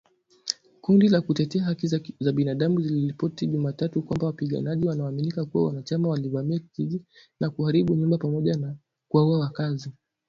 [0.81, 1.87] Kundi la kutetea haki
[2.19, 7.01] za binadamu liliripoti Jumatatu kwamba wapiganaji wanaoaminika kuwa wanachama walivamia kijiji
[7.39, 8.75] na kuharibu nyumba pamoja na
[9.07, 9.91] kuwaua wakazi.